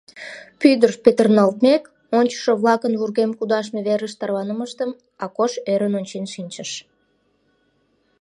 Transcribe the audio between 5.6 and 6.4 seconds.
ӧрын ончен